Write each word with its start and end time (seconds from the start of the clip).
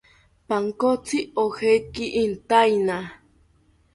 Pankotzi 0.47 1.19
ojeki 1.43 2.05
intaena 2.23 2.97